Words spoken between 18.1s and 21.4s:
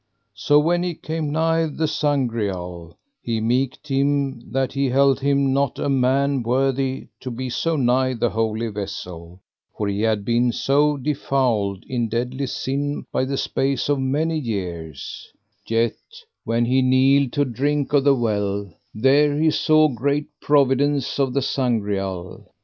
well, there he saw great providence of